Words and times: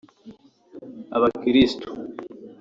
Abakirisitu 1.15 1.89